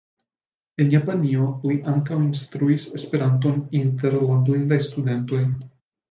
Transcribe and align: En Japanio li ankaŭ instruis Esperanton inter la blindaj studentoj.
En 0.83 0.87
Japanio 0.91 1.49
li 1.71 1.75
ankaŭ 1.91 2.17
instruis 2.29 2.87
Esperanton 2.99 3.59
inter 3.81 4.17
la 4.31 4.39
blindaj 4.47 4.79
studentoj. 4.87 5.43